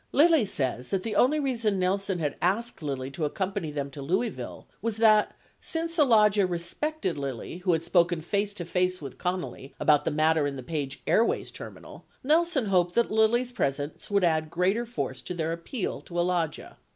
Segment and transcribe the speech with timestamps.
[0.13, 4.01] 57 Lilly says that the only reason Nelson had asked Lilly to accompany them to
[4.01, 9.73] Louisville was that, since Alagia respected Lilly who had spoken face to face with Connally
[9.79, 14.23] about the matter in the Page Air ways Terminal, Nelson hoped that Lilly's presence would
[14.23, 16.77] add greater force to their appeal to Alagia.